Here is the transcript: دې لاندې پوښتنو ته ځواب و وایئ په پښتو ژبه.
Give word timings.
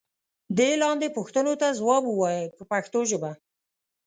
دې 0.57 0.71
لاندې 0.81 1.15
پوښتنو 1.17 1.53
ته 1.61 1.67
ځواب 1.79 2.03
و 2.05 2.17
وایئ 2.19 2.43
په 2.57 2.63
پښتو 2.71 2.99
ژبه. 3.09 3.31